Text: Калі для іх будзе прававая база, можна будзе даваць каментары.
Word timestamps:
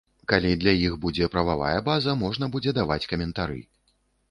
Калі 0.31 0.53
для 0.61 0.71
іх 0.85 0.95
будзе 1.03 1.27
прававая 1.35 1.77
база, 1.91 2.17
можна 2.23 2.51
будзе 2.57 2.77
даваць 2.81 3.01
каментары. 3.15 3.63